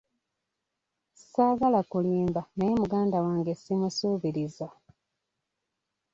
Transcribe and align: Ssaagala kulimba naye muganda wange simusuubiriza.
Ssaagala 1.19 1.79
kulimba 1.91 2.41
naye 2.55 2.73
muganda 2.81 3.17
wange 3.25 3.51
simusuubiriza. 3.61 4.67